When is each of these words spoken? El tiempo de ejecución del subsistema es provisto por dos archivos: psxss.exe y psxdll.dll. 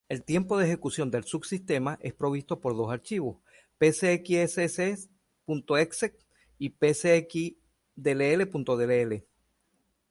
El 0.09 0.23
tiempo 0.23 0.57
de 0.57 0.65
ejecución 0.65 1.11
del 1.11 1.25
subsistema 1.25 1.99
es 2.01 2.13
provisto 2.15 2.59
por 2.59 2.75
dos 2.75 2.91
archivos: 2.91 3.37
psxss.exe 3.79 4.97
y 6.57 6.69
psxdll.dll. 6.71 9.23